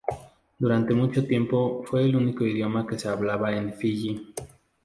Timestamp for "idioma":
2.43-2.87